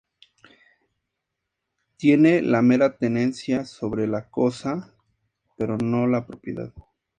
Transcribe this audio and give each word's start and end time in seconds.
Tiene 1.97 2.41
la 2.41 2.63
mera 2.63 2.97
tenencia 2.97 3.65
sobre 3.65 4.07
la 4.07 4.31
cosa, 4.31 4.95
pero 5.55 5.77
no 5.77 6.07
la 6.07 6.25
propiedad. 6.25 6.73